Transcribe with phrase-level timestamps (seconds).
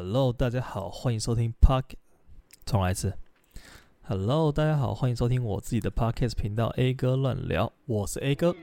[0.00, 1.96] Hello，大家好，欢迎收听 Podcast。
[2.64, 3.14] 重来一次。
[4.02, 8.54] Hello，大家好，欢迎收听我自己的 Podcast 频道 A 哥乱聊，我是 A 哥。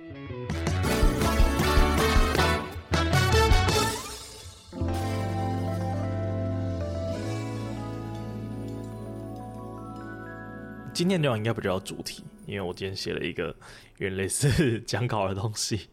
[10.94, 13.54] 今天内容应该不叫主题，因为我今天写了一个
[13.98, 15.90] 原类似 讲稿的东西。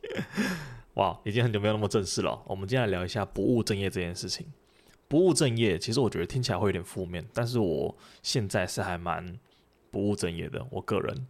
[0.94, 2.40] 哇，已经很久没有那么正式了。
[2.46, 4.46] 我们今天来聊一下不务正业这件事情。
[5.12, 9.38] 不务正业，其实我觉得听起来会有点负面，但是我现在是还蛮
[9.90, 10.66] 不务正业的。
[10.70, 11.26] 我个人，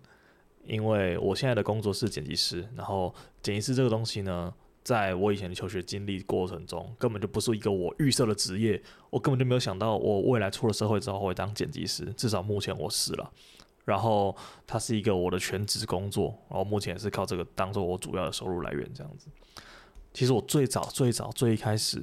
[0.64, 3.12] 因为我现在的工作是剪辑师，然后
[3.42, 13.32] 剪辑师这个东西呢，在我以前的求学经历过程中，根本就不是一个我预设的职业，我根本就没有想到我未来出了社会之后会当剪辑师，至少目前我是了。
[13.84, 19.26] 然后它是一个我的全职工作，然后目前也是靠这个当做我主要的收入来源，这样子。
[20.14, 22.00] 其实我最早最早最一开始。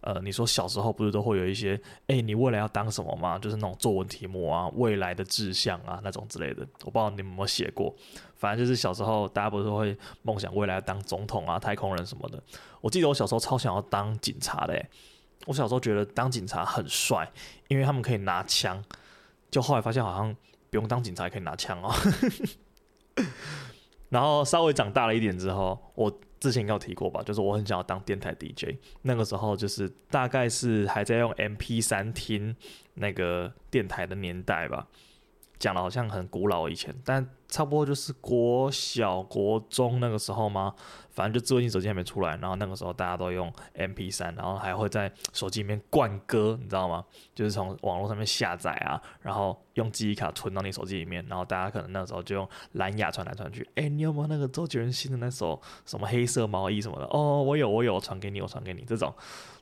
[0.00, 3.36] 呃，你说小时候不是都会有一些，哎、你未来要当什么吗？
[3.38, 6.66] 就是那种作文题目啊，未来的志向啊，那种之类的。
[6.84, 7.92] 我不知道你们有没有写过，
[8.36, 12.40] 反正就是小时候大家不是都会梦想未来要当总统啊、太空人什么的。
[12.80, 14.86] 我记得我小时候超想要当警察的，
[15.46, 17.28] 我小时候觉得当警察很帅，
[17.66, 18.82] 因为他们可以拿枪。
[19.50, 20.32] 就后来发现好像
[20.70, 21.92] 不用当警察也可以拿枪哦。
[24.10, 26.20] 然后稍微长大了一点之后，我。
[26.40, 28.76] 之前应该有提过吧，就是我很想要当电台 DJ。
[29.02, 32.54] 那个时候就是大概是还在用 MP3 听
[32.94, 34.86] 那个电台的年代吧，
[35.58, 40.74] 讲的好像很古老以前，但差不多就是国小、国中那个时候吗？
[41.10, 47.04] 反正就智慧型手机还没出来，然后那个时候大家都用 MP3，然后还会在手机里面灌歌，你知道吗？
[47.34, 53.68] 就是从网络上面下载啊，然后用记忆卡存到你手机里面，然后大家可能那时候就用蓝牙传来传去。
[53.74, 57.06] 哎，你有没有那个周杰伦新的那首什么黑色毛衣什么的？
[57.06, 58.84] 哦，我有，我有，传给你，我传给你。
[58.86, 59.12] 这种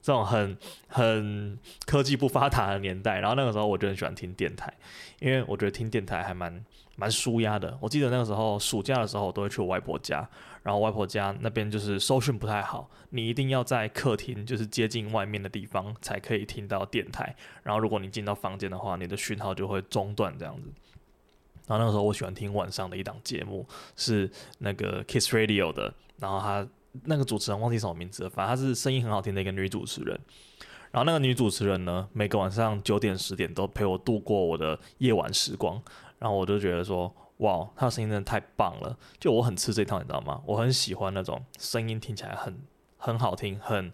[0.03, 4.75] 这种很很科技不发达的年代，然后那个时候我就很喜欢听电台，
[5.20, 6.62] 因为我觉得听电台还蛮。
[6.97, 7.78] 蛮舒压的。
[7.80, 10.29] 我记得那个时候暑假的时候，我都会去我外婆家，
[10.62, 17.36] 然后外婆家那边就是收讯不太好，你一定要在客厅，就是接近外面的地方才可以听到电台。
[17.62, 20.73] 然后如果你进到房间的话，你的讯号就会中断这样子。
[21.67, 26.67] 然后那个时候我喜欢听晚上的一档节目，是那个 Kiss Radio 的，然后他
[27.05, 30.18] 那个主持人忘记什么名字了，反正她是声音很好听的一个女主持人。
[30.92, 35.83] 然后那个女主持人呢，每个晚上九点十点都陪我度过我的夜晚时光。
[36.18, 38.96] 然后我就觉得说，哇，他的声音真的太棒了！
[39.18, 40.40] 就我很吃这套，你知道吗？
[40.46, 42.58] 我很喜欢那种声音听起来很
[42.96, 43.92] 很好听，很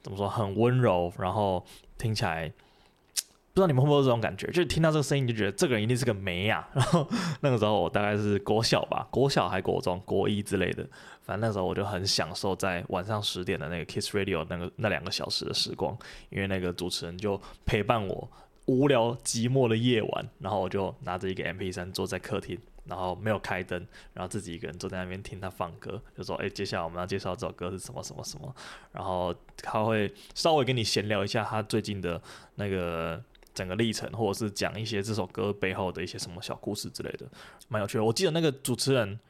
[0.00, 1.64] 怎么说，很温柔，然后
[1.98, 6.68] 听起来不知道你们会不会有这种感觉，就听到这个声音就觉得这个人一定是个妹呀。
[6.74, 7.06] 然后
[7.40, 10.86] 那个时候我大概是国小吧，国小还国中、国一之类的，
[11.22, 15.96] 反正那时候我就很享受在晚上十点的那个 Kiss Radio 那个那两个小时的时光，
[16.30, 18.30] 因为那个主持人就陪伴我。
[18.66, 28.54] 无聊寂寞的夜晚，然后我就拿着一个 MP3 坐在客厅，然后没有开灯，然后自己一个人坐在那边听他放歌，就说：“哎，接下来我们要介绍这首歌是什么什么什么。”
[28.92, 32.20] 然后他会稍微跟你闲聊一下他最近的
[32.54, 33.22] 那个
[33.52, 37.26] 整个历程，或者是讲一些这首歌背后的一些什么小故事之类的，
[37.68, 38.04] 蛮有趣的。
[38.04, 39.20] 我记得那个主持人，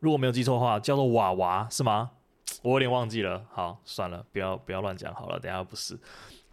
[0.00, 2.12] 如果没有记错的话，叫做娃娃是吗？
[2.62, 3.44] 我有点忘记了。
[3.50, 5.98] 好，算了，不要不要乱讲好了，等下不是。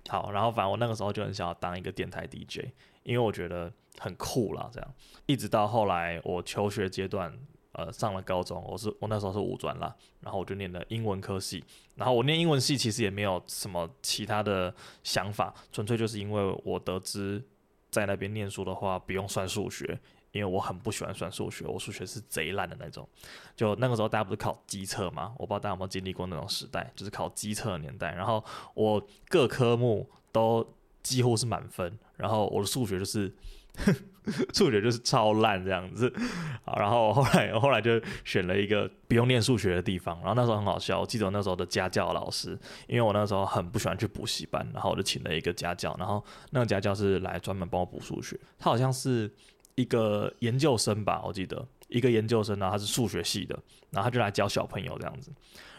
[0.10, 2.66] 好，然后反正我那个时候就很想要当一个电台 DJ，
[3.04, 4.70] 因为我觉得很酷啦。
[4.74, 4.94] 这样，
[5.26, 7.32] 一直到后来我求学阶段，
[7.74, 11.64] 呃，上了高中，我是我那时候是五专啦，然后我就念了英文科系。
[11.96, 14.74] 然后我念英文系其实也没有什么其他的
[15.04, 17.44] 想法，纯粹就是因为我得知
[17.90, 20.00] 在那边念书的话不用算数学。
[20.32, 23.08] 因为我很不喜欢算数学，我数学是贼烂的那种。
[23.56, 25.34] 就那个时候，大家不是考机测吗？
[25.38, 28.14] 我不知道大家有没有经历过那种时代，就是考机测的年代。
[28.14, 28.44] 然后
[28.74, 30.66] 我各科目都
[31.04, 33.34] 几乎是满分，然后我的数学就是
[34.54, 36.14] 数学就是超烂这样子。
[36.78, 40.18] 然后后来后来就选了一个不用念数学的地方。
[40.20, 49.30] 然后那时候很好笑，我记得我那时候的家教老师，因为我那时候很不喜欢去补习班，然后我就请了一个家教，然后那个家教是来专门帮我补数学，他好像是。
[49.76, 53.58] 一个研究生吧，我记得一个研究生呢，他是数学系的，
[53.90, 55.32] 然后他就来教小朋友这样子。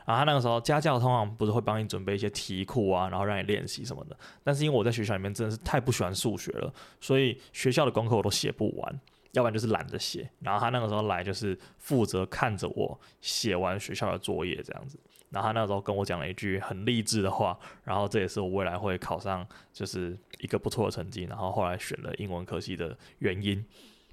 [0.05, 4.17] 然后他那个时候家教通常不是会帮你准备一些题库啊，然后让你练习什么的。
[4.43, 9.01] 但是因为我在学校里面真的是太不喜欢数学了，所以学校的功课我都写不完，
[9.31, 10.29] 要不然就是懒得写。
[10.41, 14.99] 然后他那个时候来就是负责看着我写完学校的作业这样子。
[15.33, 23.65] 然后他那时候跟我讲了一句很励志的话，然后这也是我未来会考上就是一个不错的成绩，然后后来选了英文科系的原因。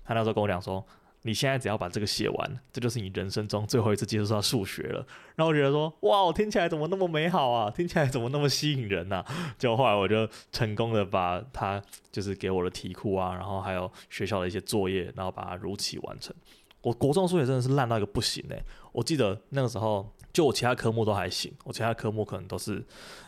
[0.04, 0.84] 他那时候跟我讲说
[1.24, 5.06] ：“你现在只要把这个写完，这就是你人生中最后一次接触到数学了。
[5.36, 7.70] 然后我觉得说，哇，我听起来怎么那么美好啊？
[7.70, 9.24] 听起来怎么那么吸引人啊？
[9.58, 11.80] 结果后来我就成功的把他
[12.12, 16.36] 就是给我的题库啊，然后还有学校的一些作业，然后把它如期完成。
[16.82, 18.64] 我国中数学真的是烂到一个不行诶、
[18.94, 22.84] 我记得那个时候，就我其他科目都还行，我其他科目可能都是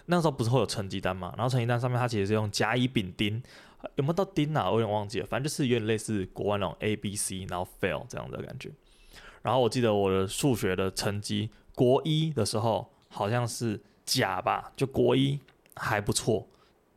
[0.05, 1.33] 那时候不是会有成绩单嘛？
[1.35, 3.41] 然后成绩单上面它其实是用甲乙丙丁。
[3.95, 4.69] 有没有到丁啊？
[4.69, 8.69] 我有点忘记了，反正就是有点类似国外那种 A B C，然后 fail 这样的感觉。
[9.41, 15.39] 然后我记得我的数学的成绩，国一的时候好像是甲吧，就国一
[15.75, 16.47] 还不错，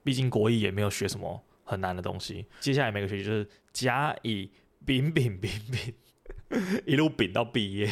[0.03, 2.45] 毕竟国一也没有学什么很难的东西。
[2.61, 4.51] 接下来每个学期就是甲乙
[4.85, 5.95] 丙丙丙丙，
[6.85, 7.91] 一路丙到毕业。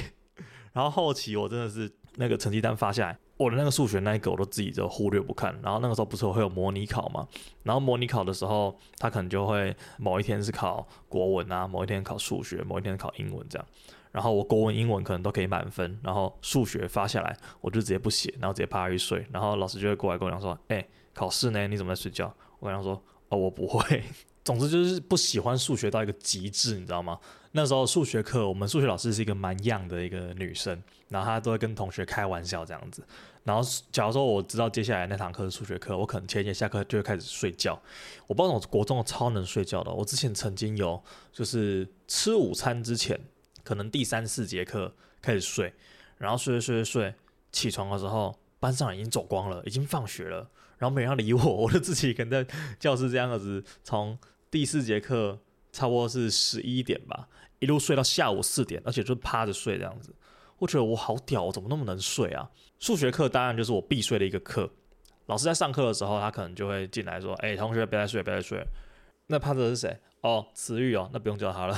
[0.74, 3.18] 然后后期我真的是那个成绩单发下来。
[3.38, 7.26] 我的那个数学那一个我都自己就忽略不看，然后那个时候不是会有模拟考嘛，
[7.64, 13.66] 然后模拟考的时候，他可能就会某一天是考国文啊，某一天考数学，某一天考英文这样，
[14.12, 21.66] 然后我国文、英文可能都可以满分，然后数学发下来我就直接不写，然后直接趴下去睡，然后老师就会过来跟我讲说，哎、考试呢？
[21.66, 22.32] 你怎么在睡觉？
[22.60, 24.02] 我跟他说，哦，我不会。
[24.44, 27.18] 总之就是不喜欢数学到一个极致，你知道吗？
[27.52, 33.02] 那时候数学课，我们数学老师是一个蛮样的一个女生，然后她都会跟同学开玩笑这样子。
[33.44, 37.80] 然后假如说我知道接下来那堂课是数学课，我可能前一天下课就会开始睡觉。
[38.26, 41.02] 我不知道我国中超能睡觉的，我之前曾经有
[41.32, 43.20] 就是吃午餐之前，
[43.62, 45.72] 可能第三四节课开始睡，
[46.18, 47.14] 然后睡睡睡睡，
[47.50, 50.48] 起床的时候班上已经走光了，已经放学了，
[50.78, 52.46] 然后没人理我， 我就自己跟在
[52.78, 54.16] 教室这样子从。
[54.52, 55.38] 第四节课
[55.72, 57.26] 差不多是十一点吧，
[57.58, 60.14] 一路睡到下午四点，而且就趴着睡这样子。
[60.58, 62.50] 我觉得我好屌，我怎么那么能睡啊？
[62.78, 64.70] 数学课当然就是我必睡的一个课。
[65.24, 68.62] 老师在上课的时候，他可能就会进来说：“哎，同学，别再睡，别再睡。”
[69.28, 69.98] 那趴着是谁？
[70.20, 71.74] 哦，慈玉哦，那不用叫他了。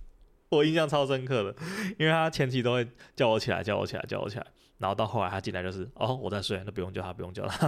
[0.48, 1.54] 我印象超深刻的，
[1.98, 4.46] 因为他前期都会叫我起来，叫我起来，叫我起来。
[4.84, 7.66] 然后到后来他进来就是：“哦，我在睡，那不用叫他，不用叫他。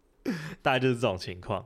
[0.62, 1.62] ”大概就是这种情况。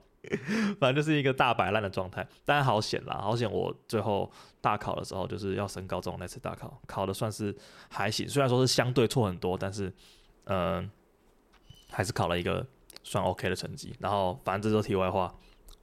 [0.80, 3.48] 反正就是一个大摆烂的状态，但好险啦，好险！
[3.48, 4.28] 我最后
[4.60, 7.56] 大考的时候，就是要升高中那次大考，考的算是
[7.88, 9.90] 还行，虽然说是相对错很多，但是
[10.46, 10.90] 嗯、
[11.88, 12.66] 还是考了一个
[13.04, 13.94] 算 OK 的成绩。
[14.00, 15.32] 然后反正这都题外话，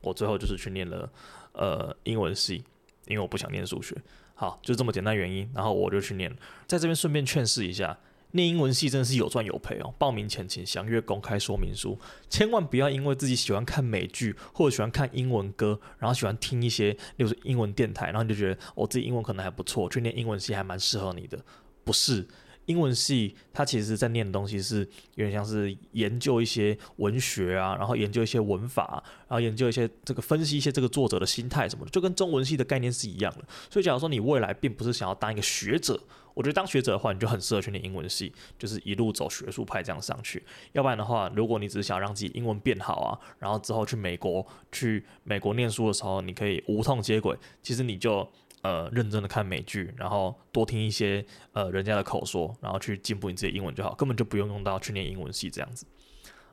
[0.01, 1.09] 我最后就是去念了
[1.53, 2.65] 呃英文系，
[3.07, 3.95] 因为我不想念数学。
[4.35, 6.29] 好，就这么简单原因，然后我就去念，
[6.67, 7.97] 在这边顺便劝示一下。
[8.35, 9.93] 念英文系真的是有赚有赔哦！
[9.97, 11.97] 报名前请详阅公开说明书，
[12.29, 21.39] 千万不要因为自己喜欢看美剧或者喜欢看英文歌，然后喜欢听一些，例如英文电台，然后你就觉得我自己英文可能还不错，去念英文系还蛮适合你的，
[21.83, 22.27] 不是。
[22.65, 24.79] 英文系，它其实在念的东西是
[25.13, 33.45] 有点像是研究一些文学啊，然后研究一些文法，然后研究一些这个分析一些这个作者的心态什么的，就跟中文系的概念是一样的。
[33.69, 36.01] 所以，假如说你未来并不是想要当一个学者，
[36.35, 40.43] 我觉得当学者的话，你就很适合去念英文系，就是一路走学术派这样上去。
[40.73, 48.29] 要不然的话，如果你只是想让自己英文变好啊，然后之后去美国去美国念书的时候，你可以无痛接轨，其实你就。
[48.61, 51.23] 呃，认真的看美剧，然后多听一些
[51.53, 55.85] 呃人家的口说，然后去进步你自己英文就好，根本就不用用到去念英文系这样子。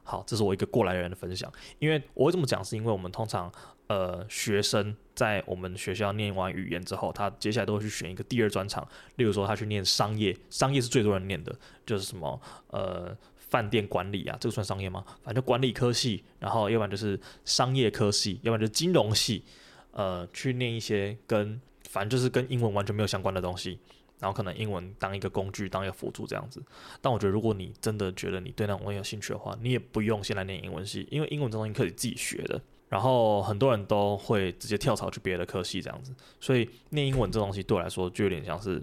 [0.02, 1.50] 好，这是我一个过来人的分享。
[1.78, 3.50] 因为我会这么讲，是因为我们通常
[3.86, 11.54] 呃学生在我们学校念完语言之后，他接下来都会去选一个第二专长，例如说他去念商业，商业是最多人念的，
[11.86, 15.04] 就是什么呃饭店管理啊，这个算商业吗？
[15.22, 19.44] 反正管理科系，然后要不然就是商业科系，要不然就金融系，
[19.92, 23.78] 呃，去念一些跟反正就是跟英文完全没有相关的东西，
[24.22, 26.62] 然后可能英文当一个工具，当一个辅助这样子。
[27.00, 32.60] 但我觉得，如果你真的觉得你对那种东西有兴趣的话，你也不用先来念英文系，因为英文这东西可以自己学的。
[32.88, 38.80] 然后很多人都会直接跳槽去别的科系这样子，所以念英文这东西对我来说就有点像是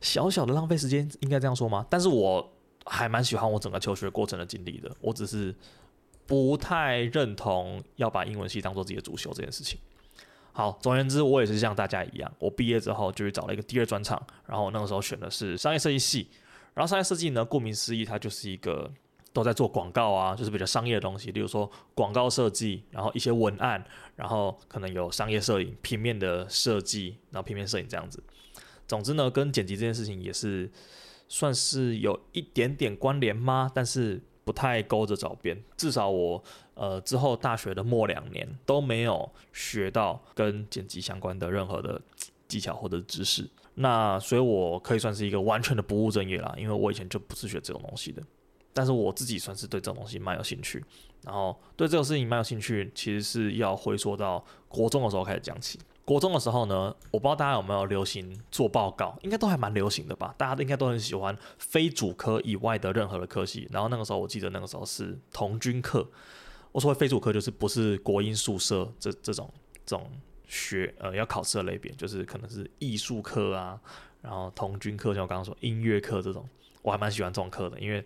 [0.00, 1.84] 小小的浪费时间，应该这样说吗？
[1.90, 2.52] 但是我
[2.86, 5.54] 还蛮喜欢我整个求学过程的经历的，我只是
[6.24, 9.78] 不太认同要把英文系当做自己的主修这件事情。
[10.54, 16.28] 好，总而言之，我也是像大家一样，我毕业之后就去找了一个第二专长，然后那个时候选的是商业设计系。
[16.74, 18.90] 然后商业设计呢，顾名思义，它就是一个
[19.32, 23.82] 都在做广告啊，就是比较商业的东西，例如说广告设计，然后一些文案，
[24.14, 28.22] 然后可能有商业摄影、平面的设计，然后平面摄影这样子。
[28.86, 30.70] 总之呢，跟剪辑这件事情也是
[31.28, 33.70] 算是有一点点关联吗？
[33.74, 34.20] 但是。
[34.44, 36.42] 不太勾着找边，至少我
[36.74, 42.00] 呃之后大学的末两年都没有学到跟剪辑相关的任何的
[42.48, 48.22] 技巧或者知识，那所以我可以算是一个完全的不务正业啦，因为我以前就不是学这种东西的，
[48.72, 50.84] 但是我自己算是对这种东西蛮有兴趣，
[51.22, 60.34] 然后对这种事情蛮有兴趣，其实是要回溯到国中的时候开始讲起，国中的时候呢，我不知道大家有没有流行做报告，应该都还蛮流行的吧？
[60.36, 63.68] 大家应该都很喜欢非主科以外的任何的科系。
[63.70, 66.06] 然后那个时候，我记得那个时候是童军课。
[66.72, 69.48] 我说非主科就是不是国英数社这这种
[69.86, 70.10] 这种
[70.48, 73.78] 学呃要考试的类别，就是可能是艺术课啊，
[74.22, 76.48] 然后童军课，像我刚刚说音乐课这种，
[76.82, 78.04] 我还蛮喜欢这种课的，因为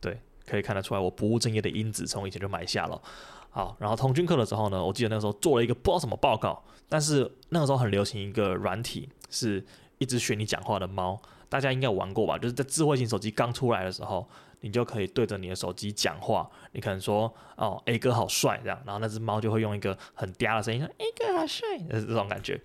[0.00, 3.00] 对可以看得出来我不务正业的因子从以前就埋下了。
[3.50, 9.64] 好，然后通军课的时候呢，我记得那时候做了一个不知道什么报告，但是那个时候很流行一个软体，是
[9.98, 12.38] 一只学你讲话的猫，大家应该有玩过吧？
[12.38, 14.24] 就是在智慧型手机刚出来的时候，
[14.60, 22.60] 你就可以对着你的手机讲话，你可能说哦 A 哥好帅这样，然后那只猫就会用一个很嗲的声音说 A 哥好帅，就是这种感觉。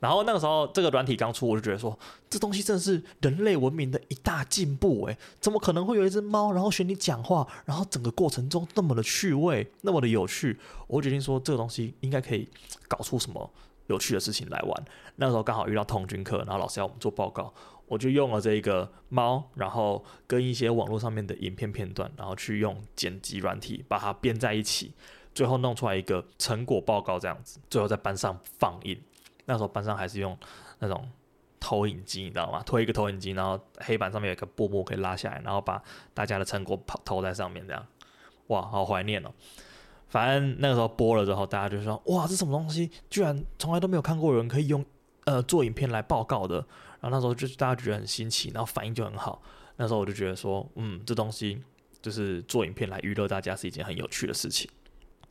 [0.00, 1.98] 然后那个时候，这个软体刚出，我就觉得说，
[2.28, 10.58] 这东西真的是人类文明的一大进步诶，怎么可能会有一只猫，然后学你讲话，然后整个过程中那么的趣味，那么的有趣？
[10.86, 12.48] 我决定说，这个东西应该可以
[12.86, 13.50] 搞出什么
[13.86, 14.84] 有趣的事情来玩。
[15.16, 17.52] 那个时候刚好遇到童军课，然后老师要我们做报告，
[17.86, 24.92] 我就用了这个猫，然后跟一些网络上面的影片片段，然后去用剪辑软体把它编在一起，
[25.34, 29.00] 最后弄出来一个成果报告这样子，最后在班上放映。
[29.46, 30.36] 那时候班上还是用
[30.78, 31.10] 那种
[31.58, 32.62] 投影机，你知道吗？
[32.64, 35.82] 推一个投影机，然后黑板上面有一个布幕可以拉下来，然后把
[36.14, 37.86] 大家的成果投在上面，这样，
[38.48, 39.30] 哇，好怀念哦。
[40.08, 42.90] 反正那个时候播了之后，大家就说：“哇，这什么东西？
[43.10, 44.84] 居然从来都没有看过人可以用
[45.24, 46.56] 呃做影片来报告的。”
[47.02, 49.42] 然后那时候就大家觉得很新奇，然后反应就很好。
[49.76, 51.60] 那时候我就觉得说：“嗯，这东西
[52.00, 54.70] 就是做影片来娱乐大家是一件很有趣的事情。”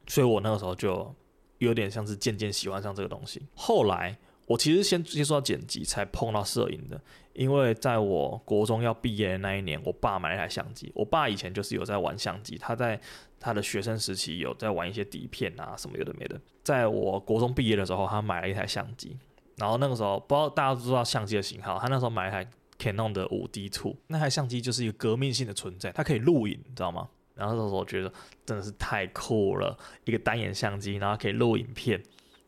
[0.08, 1.14] 所以我那个时候就。
[1.60, 3.42] 有点像是渐渐喜欢上这个东西。
[3.56, 7.00] 后来我其实先接触到剪辑，才碰到摄影的。
[7.34, 10.92] 因为在我国中要毕业的那一年，我爸买了一台相机。
[10.96, 13.00] 我爸以前就是有在玩相机，他在
[13.40, 16.40] 他的学生时期有在玩一些底片啊什么有的没的。
[16.64, 19.18] 在我国中毕业的时候，他买了一台相机。
[19.58, 27.10] 然后那个时候不知道大家都知道相机的型号，他那时候买了一台 Canon 的五 D Two，那台相机就是一个革命性的存在，它可以录影，你知道吗？
[27.36, 28.12] 然后那时候我觉得
[28.46, 32.02] 真的是太酷了，一个单眼相机，然后可以录影片，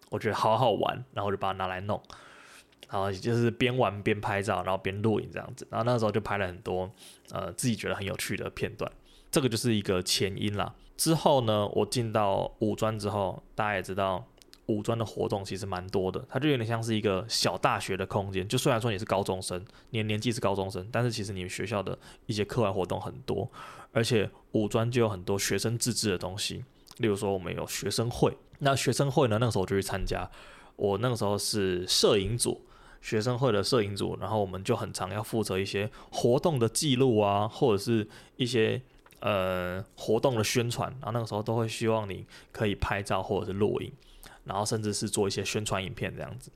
[0.09, 2.01] 我觉得好好玩，然后就把它拿来弄，
[2.89, 6.89] 然后就是边玩边拍照，然后边录影这样子，然后那时候就拍了很多
[7.31, 8.91] 呃自己觉得很有趣的片段，
[9.29, 10.73] 这个就是一个前因啦。
[10.95, 14.25] 之后呢，我进到五专之后，大家也知道。
[14.67, 18.47] 五专的活动其实蛮多的，它就有点像是一个小大学的空间。
[18.47, 23.49] 就虽然说你是高中生，你年纪是高中生，但是其实你们学校的一些课外活动很多，
[23.91, 26.63] 而且五专就有很多学生自治的东西。
[26.97, 30.29] 例如说，我们有学生会，那学生会呢，那个时候就去参加。
[30.75, 32.61] 我那个时候是摄影组，
[33.01, 38.81] 学生会的摄影组，然后我们就很常要负责一些活动的记录啊，或者是一些
[39.19, 40.89] 呃活动的宣传。
[41.01, 43.91] 然后那个时候都会希望你可以拍照或者是录影。
[44.43, 46.49] 然后甚至是做一些宣传影片这样子，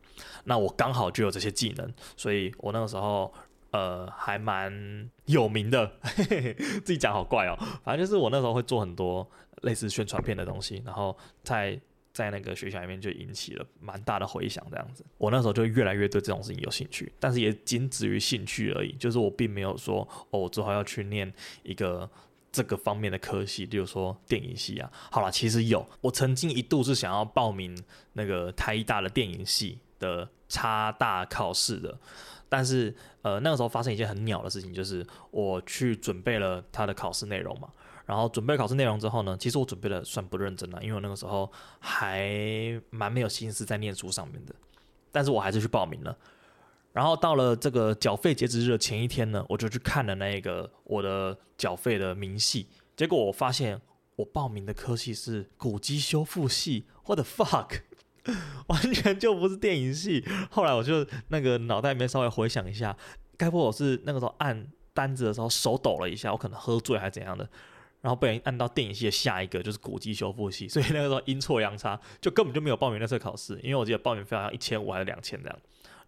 [0.46, 3.30] 那我刚好就有这些技能，所以我那个时候
[3.72, 5.91] 呃还蛮有名的，
[6.86, 9.30] 自己讲好怪哦，反正就是我那时候会做很多
[9.63, 11.77] 类似宣传片的东西，然后在
[12.13, 22.10] 在那个学校里面就引起了蛮大的回响这样子，我那时候就越来越对这种事情有兴趣，但是也仅止于兴趣而已，就是我并没有说哦，我之后要去念一个。
[22.51, 27.81] 这个方面的科系，比如说电影系啊，好了，其实有，我曾经一度是想要报名
[28.13, 31.98] 那个台大的电影系的插大考试的，
[32.50, 37.70] 但是呃那个时候发生一件很鸟的事情，就是我去准备了他的考试内容嘛，
[38.05, 44.53] 然后准备考试内容之后呢，其实我准备的算不认真了，因为我那个时候还蛮没有心思在念书上面的，
[45.10, 46.17] 但是我还是去报名了。
[46.93, 52.67] 然后到了这个缴费截止日的前一天呢，我就去看了那个我的缴费的明细，
[52.98, 53.79] 结果我发现
[54.17, 57.79] 我报名的科系是古籍修复系，what fuck，
[58.67, 60.24] 完全就不是电影系。
[60.50, 62.95] 后来我就那个脑袋里面稍微回想一下，
[63.38, 67.50] 该不会我是那个时候按单子的时候手抖了一下，我可能喝醉还是怎样的，
[68.01, 75.57] 然后被人按到电影系的下一个就是古籍修复系，所以那个时候阴错阳差，就根本就没有报名那次考试，因为我记得报名费好像一千五还是两千这样。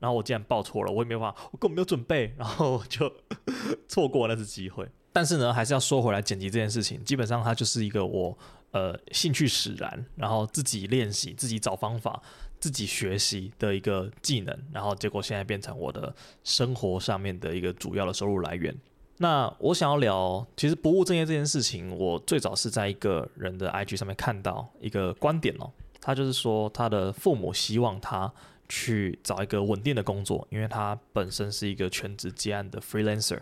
[0.03, 3.09] 然后我竟然报错了，我也没办法，我根本没有准备，然后就
[3.87, 4.85] 错过那次机会。
[5.13, 8.37] 但是呢，还是要说回来，剪辑这件事情，基本上它就是一个我
[8.71, 12.21] 呃兴趣使然，然后自己练习、自己找方法、
[12.59, 18.75] 自己学习的一个技能，然后结果现在变成我的生活上面的一个主要的收入来源。
[19.19, 28.29] 那我想要聊，其实不务正业这件事情，我最早是在一个人的 IG 上面看到一个观点哦，他就是说他的父母希望他。
[28.69, 33.39] 去找一个稳定的工作，因为他本身是一个全职接案的 freelancer，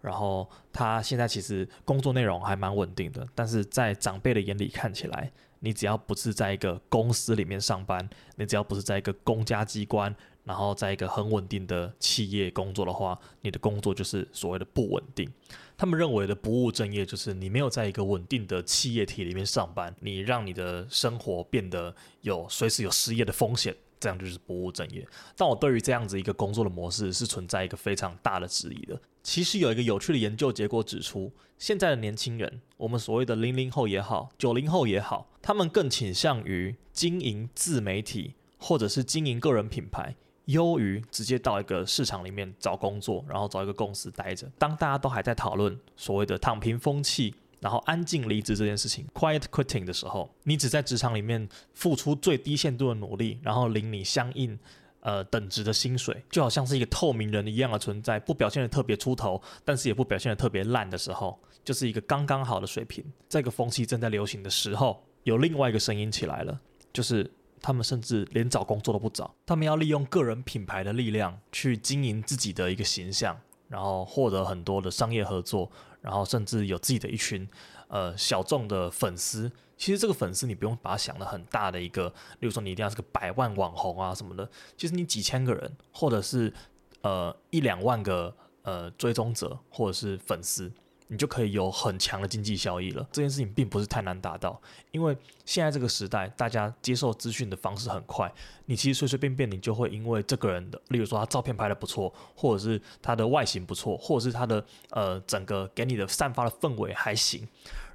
[0.00, 15.30] 然后他现在其实工作内容还蛮稳定的，但是在长辈的眼里看起来，你只要不是在一个公司里面上班，你只要不是在一个公家机关，然后在一个很稳定的企业工作的话，你的工作就是所谓的不稳定。
[15.76, 23.74] 他们认为的不务正业就是你没有在一个稳定的企业体里面上班，你让你的生活变得有随时有失业的风险。
[24.00, 25.06] 这样就是不务正业。
[25.36, 29.00] 但我对于这样子一个工作的模式是存在一个非常大的质疑的。
[29.22, 40.16] 其实有一个有趣的研究结果指出，现在的年轻人，我们所谓的零零后也好，九零后也好，他们更倾向于经营自媒体或者是经营个人品牌，
[40.46, 44.50] 优于直接到一个市场里面找工作，然后找一个公司待着。
[44.58, 47.34] 当大家都还在讨论所谓的躺平风气。
[47.60, 54.58] 然后安静离职这件事情，quiet quitting 的时候，你只在职场里面付出最低限度的努力，然后领你相应
[55.00, 63.04] 呃等值的薪水，就好像是一个透明人一样的存在，不表现得特别出头，但是也不表现得特别烂的时候，就是一个刚刚好的水平。
[63.28, 66.58] 这个风气正在流行的时候，有另外一个声音起来了，
[66.94, 73.38] 就是他们甚至连找工作都不找，他们要利用个人品牌的力量去经营自己的一个形象，
[73.68, 75.70] 然后获得很多的商业合作。
[76.00, 77.48] 然后甚至有自己的一群，
[77.88, 79.50] 呃，小众的粉丝。
[79.76, 82.08] 其实这个粉丝你不用把它想的很大的一个，
[82.40, 84.48] 例如说你一定要是个百万网红啊什么的。
[84.76, 86.52] 其实你几千个人，或者是
[87.00, 90.70] 呃一两万个呃追踪者或者是粉丝。
[91.10, 93.04] 你就可以有很强的经济效益了。
[93.10, 94.58] 这件事情并不是太难达到，
[94.92, 98.32] 因为现在这个时代，大家接受资讯的方式很快。
[98.66, 107.46] 你其实随随便便，你就会因为这个人的，例如说他照片拍得不错，或者是他的外形不错，或者是他的呃整个给你的散发的氛围还行，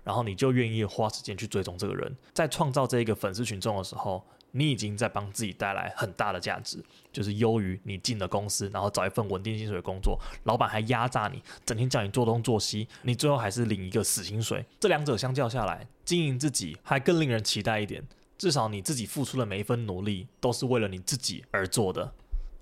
[0.03, 4.21] 然后你就愿意花时间去追踪这个人，在创造这一个粉丝群众的时候。
[4.57, 6.81] 你已经在帮自己带来很大的价值，
[7.11, 14.65] 就是优于你进了公司，然后找一份稳定薪水的工作，老板还压榨你，整天叫你做东做西，你最后还是领一个死薪水。
[14.79, 18.01] 这两者相较下来，经营自己还更令人期待一点，
[18.37, 22.13] 至少你自己付出的每一分努力都是为了你自己而做的。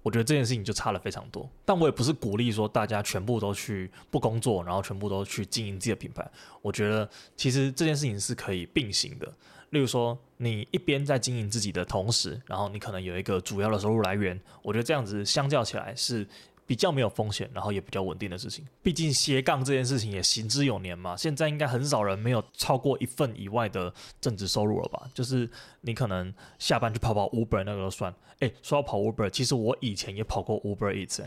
[0.02, 1.48] 我觉得这件事情就差了非常多。
[1.64, 6.28] 但我也不是鼓励说大家全部都去不工作，然后全部都去经营自己的品牌。
[6.62, 7.08] 我觉得
[7.38, 9.32] 其实这件事情是可以并行的。
[9.74, 16.26] 例如说，你一边在经营自己的同时，然后你可能有一个主要的收入来源，我觉得这样子相较起来是
[16.68, 18.64] 比较没有风险，然后也比较稳定的事情。
[18.84, 25.10] 毕竟斜杠这件事情也行之有年嘛，现在应该很少人没有超过一份以外的正职收入了吧？
[25.12, 25.50] 就是
[25.84, 28.14] 你可能下班去跑跑 Uber 那个都算。
[28.40, 31.24] 诶，说到跑 Uber，其实我以前也跑过 Uber Eats。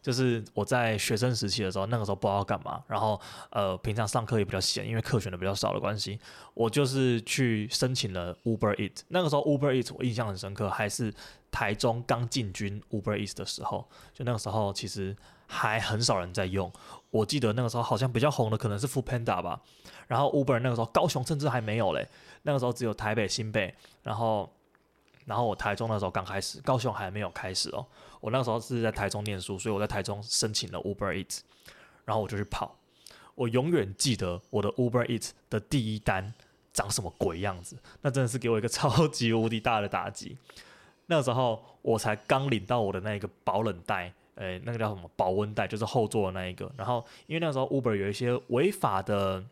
[0.00, 6.18] 就是我在学生时期的时候，那个时候不知道干嘛，然后呃，平常上课也比较闲，因为课选的比较少的关系，
[6.54, 9.02] 我就是去申请了 Uber Eat。
[9.08, 11.14] 那个时候 Uber Eat 我印象很深刻，还是
[11.52, 15.16] 台中刚进军 Uber Eat 的时候，就那个时候其实
[15.52, 16.72] 还很少人在用。
[17.10, 19.60] 我记得那个时候好像比较红的可能是 f o o Panda 吧，
[20.08, 22.08] 然后 Uber 那个时候高雄甚至还没有嘞，
[22.42, 24.50] 那个时候只有台北、新北，然后。
[25.24, 27.86] 然后我台中那时候刚开始，高雄还没有开始哦。
[28.20, 31.42] 我那时候是在台中念书，所以我在台中申请了 Uber Eats，
[32.04, 32.76] 然后我就去跑。
[33.36, 36.34] 我永远记得我的 Uber Eats 的第一单
[36.72, 40.36] 长什么鬼样子，那真的是给我一个超级无敌大的打击。
[41.06, 46.70] 那个时候我才刚领到我的那个保冷袋，诶，那个叫什么保温袋，就是后座的那一个。
[46.76, 49.44] 然后因为那个时候 Uber 有一些违法的。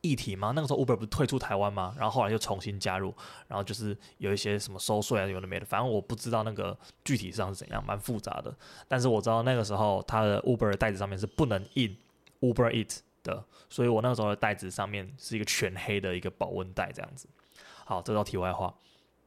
[0.00, 0.52] 议题吗？
[0.54, 1.92] 那个时候 Uber 不是退出台湾吗？
[1.98, 3.12] 然后后来又重新加入，
[3.48, 8.54] 然后就是有一些什么收税啊，有的没的，反正我不知道那个具体上是怎样，蛮复杂的。
[8.86, 11.96] 但是我知道那个时候它的 Uber 的袋子上面是不能印
[12.40, 17.26] Uber Eat 的，所以我那个时候的袋子上面是一个全黑的一个保温袋这样子。
[17.84, 18.72] 好，这道题外话。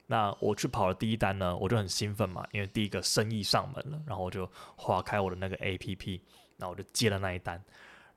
[0.08, 6.20] 那我去跑了第一单呢，我就很兴奋嘛，因为第一个生意上门了，然后我就划开我的那个 APP，
[6.58, 7.64] 然后我就接了那一单。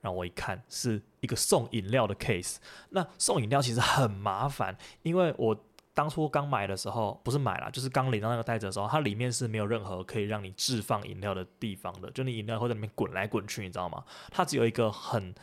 [0.01, 2.57] 然后我一看是一个送饮料的 case，
[2.89, 5.57] 那送饮料其实很麻烦，因为我
[5.95, 14.03] 当初刚买的时候不是买了，就是刚领到那个袋子的时候，它里面是没有任何可以让你置放饮料的地方的，就你饮料会在里面滚来滚去，你知道吗？
[14.29, 15.33] 它只有一个很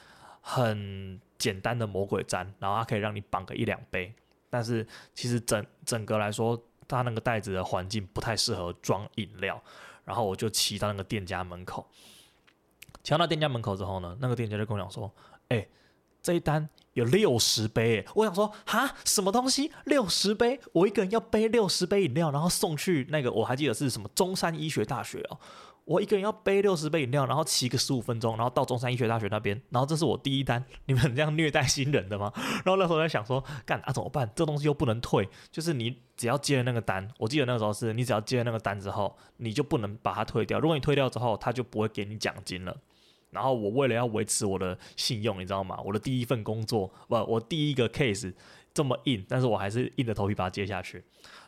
[0.40, 4.14] 很简单的魔鬼毡，然后它可以让你绑个一两杯，
[4.52, 9.58] 但是其实整整个来说，它那个袋子的环境不太适合装饮料，
[10.04, 11.88] 然后我就骑到那个店家门口。
[13.02, 15.10] 骑到店家门口之后呢，那个店家就跟我讲说
[15.48, 15.66] ：“哎、
[16.20, 19.72] 这一单有六十杯。”我想说：“哈，什么东西？
[19.86, 20.60] 六十杯？
[20.72, 25.40] 我一个人要背六十杯饮料，然后送去那个我还记得是什么中山医学大学哦。
[25.84, 30.64] 我一个人要背六十杯饮料，然后骑个十五分钟，然后到中山医学大学那边，然后这是我第一单。
[30.86, 32.32] 你们这样虐待新人的吗？”
[32.64, 34.30] 然后那时候在想说：“干啊，怎么办？
[34.36, 40.60] 这东西又不能退，就是你只要接了那个单，我记得那时候是你只要接了那个单之后，你就不能把它退掉。
[40.60, 42.76] 如果你退掉之后，他就不会给你奖金了。”
[43.30, 45.80] 然后我为了要维持我的信用，你知道吗？
[45.84, 48.32] 我的第一份工作，不，我第一个 case
[48.72, 51.02] 这么硬，但是我还是硬着头皮把它接下去。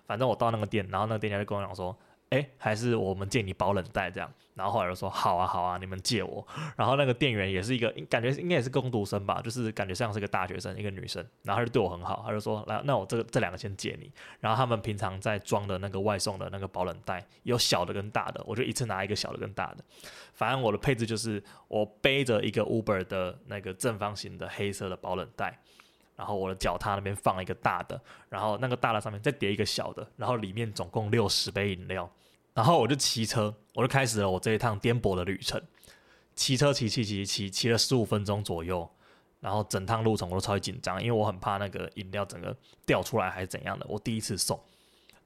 [0.07, 1.97] 反正我到那个店，然后那个店家就跟我讲说。
[2.35, 6.44] 哎，还是我们借你保冷袋这样，然后后来就说好啊好啊，你们借我。
[6.77, 11.25] 然后那个店员也是一个，感觉应该也是工读生吧，就是感觉像是个大学生，一个女生。
[11.42, 14.11] 然后他就对我很好，他就说来，那我这个这两个先借你。
[14.40, 19.85] 然后他们平常在装的那个外送的那个保冷袋，有小的跟大的，我就一次拿一个小的跟大的。
[20.33, 25.61] 反正我的配置就是我背着一个 Uber 的那个正方形的黑色的保冷袋。
[26.16, 32.09] 然后我的脚踏那边放一个大的，然后那个大的上面再叠一个小的，然后里面总共六十杯饮料。
[32.54, 35.60] 然后我就骑车，我就开始了我这一趟颠簸的旅程。
[36.34, 38.88] 骑车骑骑骑骑骑了十五分钟左右，
[39.40, 43.84] 然后整趟路程我都超级紧张，因为我很怕那个饮料整个掉出来还是怎样的。
[43.88, 44.58] 我第一次送。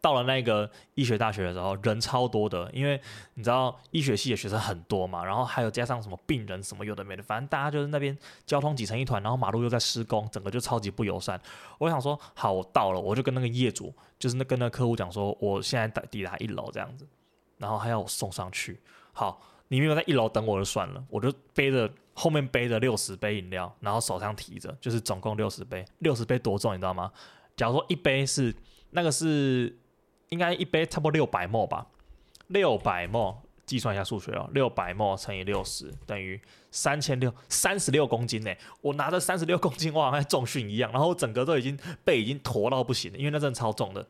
[0.01, 3.01] 到了那个医学大学的时候，人超多的，因为
[3.35, 11.41] 你知道医学系的学生很多嘛，然后还有加上什么病人什么有的没的，反正大家就是那边交通挤成一团，然后马路又在施工，整个就超级不友善。
[11.79, 17.05] 我想说，好，我到了，我就跟那个业主，就是那跟那个客户讲说，我现在抵达一楼这样子，
[17.59, 18.81] 然后还要我送上去。
[19.13, 27.13] 好，你没有在一楼等我就算了，我就背着后面背着六十杯饮料，然后手上提着，就是总共六十杯，六十杯多重你知道吗？
[27.57, 28.55] 假如说一杯是
[28.91, 29.77] 那个是。
[30.31, 31.87] 应该一杯差不多六百 ml 吧，
[32.49, 36.39] 六百 ml，计算一下数学哦，六百 ml 乘以六十等于
[36.71, 38.55] 三千六，三十六公斤呢。
[38.83, 44.07] 我拿着三十六公斤，我好像重训一样，然后整个都已经背已经驼到不行了，因为那真的超重的。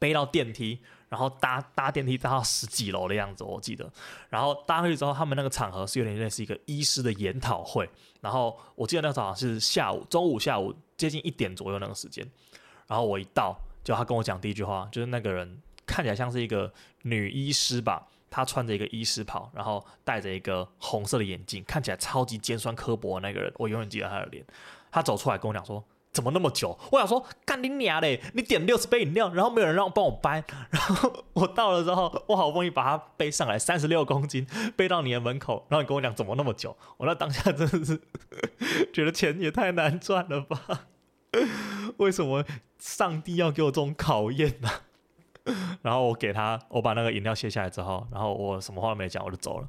[0.00, 0.80] 背到电梯，
[1.12, 3.86] 然后搭搭电梯搭到十几楼的样子，我记得。
[4.30, 7.86] 然后搭上去之后，他们那个场合是有点类似一个医师的研讨会。
[8.22, 12.26] 然后我记得那时候是下午，中午下午接近一点左右那个时间。
[12.86, 13.54] 然后我一到。
[13.84, 16.72] 就他跟我讲第一句话，就是那个人看起来像是一个
[17.02, 24.44] 女医师吧，她穿着一个医师袍，然后戴着一个红色的眼镜，看起来超级尖酸刻薄的那个人，我永远记得他的脸。
[24.92, 28.20] 他走出来跟我讲说：“怎么那么久？”我想说：“干你娘嘞！
[28.34, 34.46] 你点六十杯饮料，然后没有人让我帮我搬，然后我到了之后，我好不容易把它背上来，三十六公斤
[34.76, 36.76] 背到你的门口，然后你跟我讲怎么那么久？
[36.98, 38.00] 我那当下真的是
[38.92, 40.86] 觉得钱也太难赚了吧。
[41.96, 42.44] ”为什么
[42.78, 44.68] 上帝要给我这种考验呢？
[45.82, 49.68] 然后我给他，我把那个饮料卸下来之后，然后我什么话都没讲，我就走了。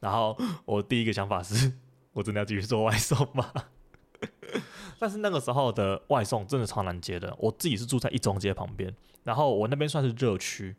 [0.00, 1.72] 然后我第一个想法是，
[2.12, 3.50] 我真的要继续做外送吗？
[4.98, 7.34] 但是那个时候的外送真的超难接的。
[7.38, 10.74] 我自己是住在一中街旁边，然后我那边算是热区，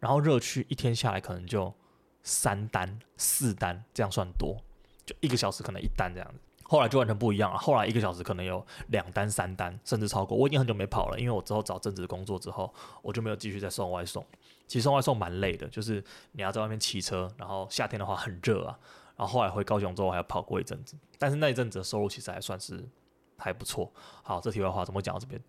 [0.00, 1.72] 然后热区一天下来可能就
[2.22, 4.56] 三单、四单这样算多，
[5.04, 6.40] 就一个小时可能一单这样子。
[6.68, 7.58] 后来就完全不一样了。
[7.58, 10.36] 后来一个小时可能有两单、三单，甚至超过。
[10.36, 14.26] 我已经很久没跑了，因为我之后找正职工作之后，我就没有继续再送外送。
[14.66, 18.76] 其实送外送蛮累的，就是你要在外面骑车，然后夏天的话很热啊。
[19.16, 22.82] 然后后来回高雄之后，还要跑过一阵子，但是那一阵子的收入其实还算是
[23.36, 23.92] 还不错。
[24.22, 25.40] 好，这题外话怎么讲到这边？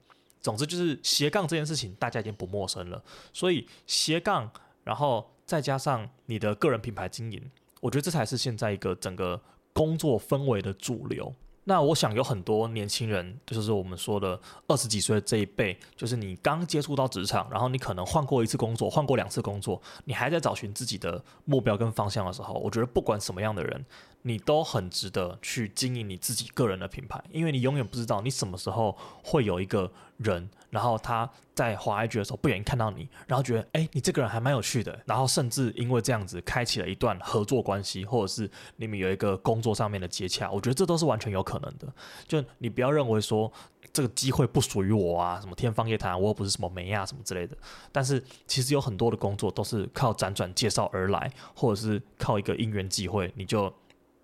[0.41, 3.03] 总之就是斜杠这件事情，大家已经不陌生了。
[3.33, 4.49] 所以斜杠，
[4.83, 7.41] 然后再加上你的个人品牌经营，
[7.81, 9.41] 我觉得这才是现在一个整个。
[9.73, 11.31] 工作氛围的主流，
[11.65, 23.85] 那我想有很多年轻人，就是我们说的二十几岁这一辈，就是你刚接触到职场，然后你可能换过一次工作，换过两次工作，你还在找寻自己的目标跟方向的时候，我觉得不管什么样的人，
[24.23, 41.87] 你都很值得去经营你自己个人的品牌，因为你永远不知道你什么时候会有一个人，然后他在华尔街的时候不愿意看到你，然后觉得哎、你这个人还蛮有趣的，然后甚至因为这样子开启了一段合作关系，或者是你们有一个工作上面的接洽，我觉得这都是完全有可能的。
[42.27, 43.51] 就你不要认为说
[43.93, 47.55] 这个机会不属于我啊，什么天方夜谭，我又不是什么媒啊什么之类的。
[47.93, 53.73] 但是其实有很多的工作都是靠辗转介绍而来，或者是靠一个因缘际会，你就。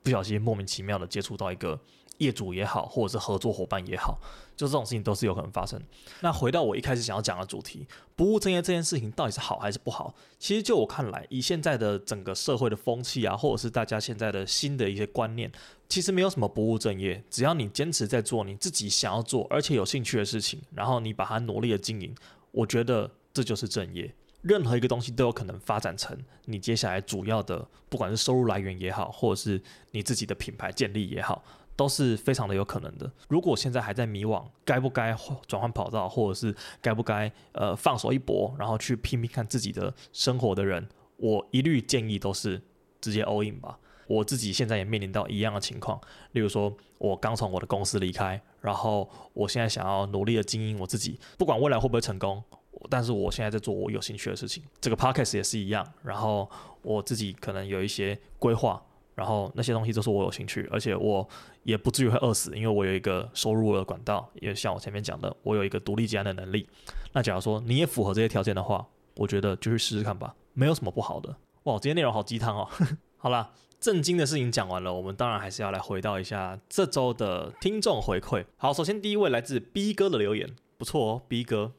[0.04, 1.80] 不小心莫名其妙的接触到一个
[2.18, 4.20] 业主也好，或者是合作伙伴也好，
[4.56, 5.82] 就这种事情都是有可能发生。
[6.20, 10.14] 那回到我一开始想要讲的主题，不务正业这件事情到底是好还是不好？
[10.38, 15.52] 其实就我看来，以现在的整个社会的风气啊，或者是大家现在的新的一些观念，
[15.90, 22.14] 其实没有什么不务正业，只要你坚持在做你自己想要做而且有兴趣的事情，然后你把它努力的经营，
[22.52, 24.14] 我觉得这就是正业。
[24.44, 31.44] 任何一个东西都有可能发展成你接下来主要的，不管是收入来源也好，或者是你自己的品牌建立也好，
[31.78, 33.10] 都是非常的有可能的。
[33.30, 35.16] 如果现在还在迷惘，该不该
[35.48, 42.62] 转换跑道，或者是该不该呃放手一搏，然后去拼拼看自己的生活的人，我一律建议都是
[43.00, 43.80] 直接 all in 吧。
[44.08, 45.98] 我自己现在也面临到一样的情况，
[46.34, 52.44] 例如说我刚从我的公司离开，然后我现在想要努力的经营我自己，不管未来会不会成功。
[52.90, 55.86] 但是我现在在做我有兴趣的事情，这个 podcast 也是一样。
[56.04, 56.50] 然后
[56.82, 58.82] 我自己可能有一些规划，
[59.16, 61.28] 然后那些东西都是我有兴趣，而且我
[61.64, 66.68] 也不至于会饿死，因为我有一个收入的管道，也像我前面讲的，我有一个独立接案的能力。
[67.14, 71.36] 那假如说你也符合这些条件的话，我觉得就去试试看吧，没有什么不好的。
[71.64, 72.68] 哇，今天内容好鸡汤哦。
[73.18, 78.44] 好啦，震惊的事情讲完了，我们当然还是要来回到一下这周的听众回馈。
[78.58, 81.72] 好，首先第一位来自 B 哥的留言，不错哦，B 哥，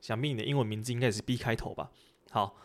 [0.00, 1.90] 想必你的英文名字应该也是 B 开头吧？
[2.30, 2.56] 好。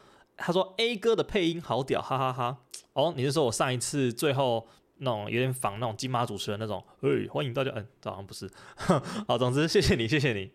[0.42, 2.58] 他说：“A 哥的配音好屌，哈哈哈，
[2.94, 4.66] 哦，你是说我上一次最后
[5.00, 6.82] 那种有点仿那种金马主持人那种？
[7.02, 8.50] 哎，欢迎大家，嗯，这好像不是。
[9.28, 10.50] 好，总之谢谢你，谢谢你。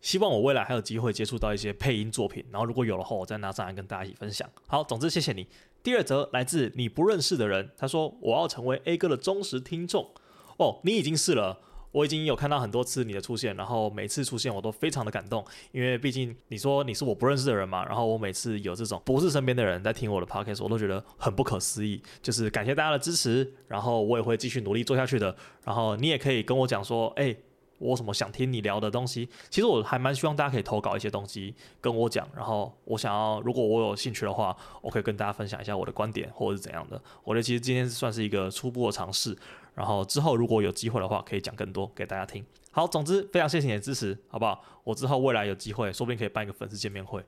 [0.00, 4.48] 希望我未来还有机会接触到一些配音作品，然后如果有的话，我再拿上来跟大家一起分享。
[4.68, 5.46] 好，总之谢谢你。
[5.82, 10.14] 第二则来自你不认识的人，他说我要成为 A 哥的忠实听众。
[10.56, 11.60] 哦，你已经是了。”
[11.96, 22.02] 我已经有看到很多次你的出现，然后每次出现我都非常的感动，因为毕竟你说你是我不认识的人嘛，然后我每次有这种不是身边的人在听我的 podcast，我都觉得很不可思议。
[22.20, 25.34] 就是感谢大家的支持，然后我也会继续努力做下去的。
[25.64, 27.34] 然后你也可以跟我讲说，哎，
[27.78, 29.26] 我什么想听你聊的东西？
[29.48, 37.00] 其实我还蛮希望大家可以投稿一些东西跟我讲，然后我想要如果我有兴趣的话，我可以跟大家分享一下我的观点或者是怎样的。
[37.24, 39.34] 我觉得其实今天算是一个初步的尝试。
[39.76, 42.44] 然后之后如果有机会的话，可以讲更多给大家听。
[42.72, 44.64] 好，总之非常谢谢你的支持，好不好？
[44.82, 47.22] 我之后未来有机会，说不定可以办一个粉丝见面会，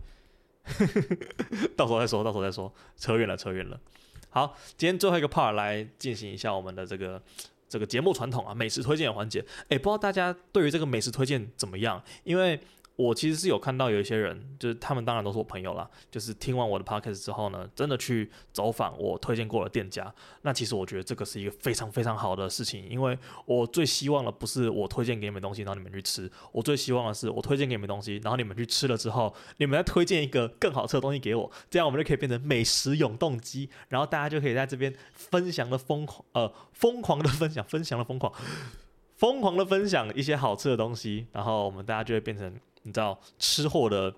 [1.77, 2.73] 到时候再说，到时候再说。
[2.97, 3.79] 扯远了，扯远了。
[4.31, 7.23] 好，今天最后一个 part 来进行一下我们的这个
[7.69, 9.45] 这个节目传统啊，美食推荐环节。
[9.69, 12.03] 诶，不知道大家对于这个美食推荐怎么样？
[12.25, 12.59] 因为
[12.99, 20.13] 我其实是有看到有一些人，就是他们当然都是我朋友啦，就是听完我的 podcast 之后呢，真的去走访我推荐过的店家。
[20.43, 38.33] 那其实我觉得这个是一个非常非常好的事情，因为我最希望的不是我推荐给你们东西，然后你们去吃，我最希望的是我推荐给你们东西，然后你们去吃了之后，你们再推荐一个更好吃的东西给我，这样我们就可以变成美食永动机，然后大家就可以在这边分享的疯狂，呃，疯狂的分享，分享的疯狂，
[39.15, 42.53] 疯狂的分享一些好吃的东西，然后我们大家就会变成。
[42.89, 44.13] 你知道吃货的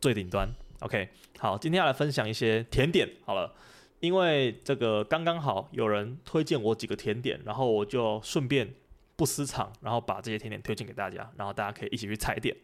[0.00, 0.48] 最顶端
[0.80, 3.54] ，OK，好，今天要来分享一些甜点，好了，
[4.00, 8.74] 因为这个刚刚好有人推荐我几个甜点，然后我就顺便
[9.14, 12.56] 不私藏，然后把这些甜点推荐给大家，然后大家可以一起去踩点。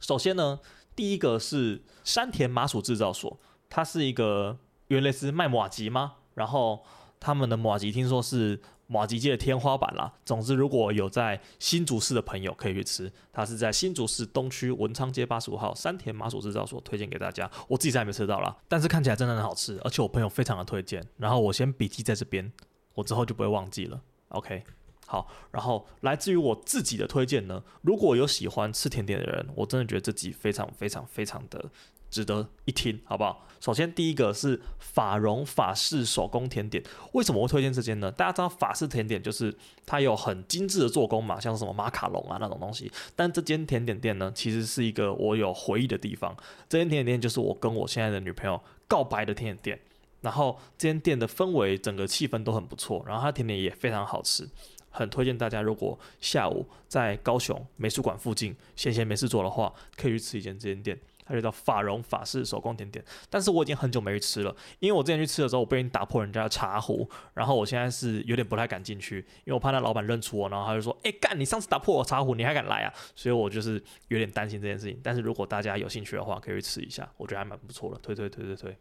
[0.00, 0.60] 首先呢，
[0.94, 6.14] 第一个是山田麻薯制造所，它是一个原来是卖麻糬吗？
[6.34, 6.84] 然后
[7.22, 8.60] 他们的马吉听说是。
[8.88, 10.12] 马吉界的天花板啦。
[10.22, 17.50] 总之，如果有在新竹市的朋友可以去吃，它是在新竹市东区文昌街八十五号山田麻薯制造所推荐给大家。
[17.68, 21.02] 我自己再也没吃到啦，但是看起来真的很好吃，而且我朋友非常的推荐。
[21.16, 22.52] 然后我先笔记在这边，
[22.92, 24.02] 我之后就不会忘记了。
[24.28, 24.62] OK，
[25.06, 25.26] 好。
[25.52, 31.70] 然后来自于我自己的推荐呢，如果有喜欢吃甜点的人，我真的觉得这集非常非常非常的。
[32.12, 33.44] 值得一听，好不好？
[33.58, 36.82] 首先，第一个是法荣法式手工甜点。
[37.12, 38.10] 为什么会推荐这间呢？
[38.10, 39.54] 大家知道法式甜点就是
[39.86, 42.90] 它有很精致的做工嘛，像什么马卡龙啊那种东西。
[43.16, 46.36] 但这间甜点店呢，其实是一个我有回忆的地方。
[46.68, 49.80] 这间甜点店就是我跟我现在的女朋友告白的甜点店。
[50.20, 54.48] 然后这间店的氛围、整个气氛都很不错，然后它甜点也非常好吃，
[54.90, 55.60] 很推荐大家。
[55.60, 60.96] 如果下午在高雄美术馆附近闲闲没事做的话，可以去吃一间这间店。
[61.32, 75.00] 它就叫法荣法式手工甜点，但是我已经很久没去吃了，因为我之前去吃的时候，我不小心打破人家的茶壶，然后我现在是有点不太敢进去，因为我怕那老板认出我，然后他就说：“哎干，你上次打破我茶壶，你还敢来啊？”所以我就是有点担心这件事情。
[75.02, 78.76] 但是如果大家有兴趣的话，可以去吃一下，我觉得还蛮不错的，推推推推推。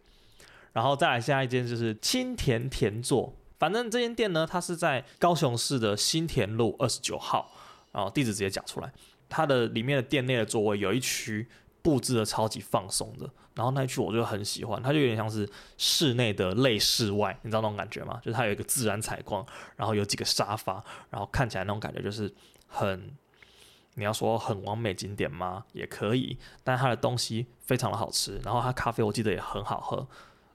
[0.73, 7.49] 然后再来下一间就是清田甜作，反正这间店呢，它是在高雄市的新田路二十九号，
[7.93, 8.91] 然后地址直接讲出来，
[9.29, 11.47] 它的里面的店内的座位有一区。
[11.83, 18.19] 布置的超级放松的，然后那一区我就很喜欢，它就有点像是室内的类室外，你知道那种感觉吗？
[18.23, 19.43] 就是它有一个自然采光，
[19.75, 22.31] 然后有几个沙发，然后看起来那种感觉就是
[22.67, 23.11] 很，
[23.95, 25.65] 你要说很完美景点吗？
[25.73, 30.07] 也可以，但它的东西非常的好吃，然后它咖啡我记得也很好喝。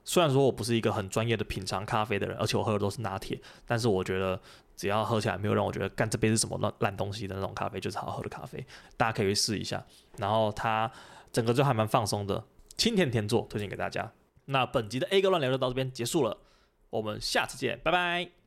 [0.04, 4.40] 虽然说我不是一个很专业的品尝咖啡的人，而且我喝的都是拿铁，但是我觉得
[4.76, 8.64] 只要喝起来没有让我觉得干这杯是什么烂烂东西的那种咖啡，就是好喝的咖啡，
[8.96, 9.84] 大家可以去试一下。
[10.18, 10.88] 然后它。
[11.32, 12.44] 整个就还蛮放松的，
[12.76, 14.12] 清甜甜作推荐给大家。
[14.46, 16.38] 那本集的 A 哥乱聊就到这边结束了，
[16.90, 18.45] 我们下次见，拜拜。